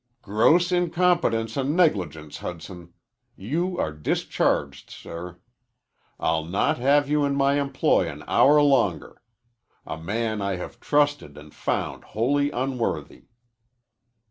"Gross 0.23 0.71
incompetence 0.71 1.55
and 1.55 1.75
negligence, 1.77 2.37
Hudson. 2.37 2.91
You 3.35 3.77
are 3.77 3.91
discharged, 3.91 4.89
sir. 4.89 5.37
I'll 6.19 6.43
not 6.43 6.79
have 6.79 7.07
you 7.07 7.23
in 7.23 7.35
my 7.35 7.61
employ 7.61 8.09
an 8.09 8.23
hour 8.27 8.59
longer. 8.63 9.21
A 9.85 9.99
man 9.99 10.41
I 10.41 10.55
have 10.55 10.79
trusted 10.79 11.37
and 11.37 11.53
found 11.53 12.03
wholly 12.03 12.49
unworthy." 12.49 13.25